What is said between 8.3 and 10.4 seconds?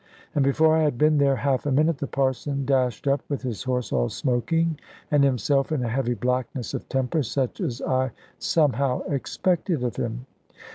somehow expected of him.